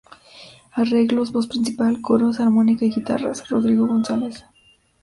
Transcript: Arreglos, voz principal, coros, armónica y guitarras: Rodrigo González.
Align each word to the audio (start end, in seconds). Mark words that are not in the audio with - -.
Arreglos, 0.71 1.31
voz 1.31 1.45
principal, 1.45 2.01
coros, 2.01 2.39
armónica 2.39 2.85
y 2.85 2.89
guitarras: 2.89 3.47
Rodrigo 3.51 3.85
González. 3.85 4.43